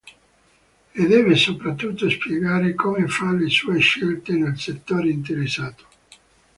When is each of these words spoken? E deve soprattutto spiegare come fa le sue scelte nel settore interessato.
E 0.95 1.05
deve 1.09 1.35
soprattutto 1.35 2.09
spiegare 2.09 2.73
come 2.73 3.05
fa 3.07 3.33
le 3.33 3.49
sue 3.49 3.77
scelte 3.77 4.33
nel 4.33 4.57
settore 4.59 5.11
interessato. 5.11 5.85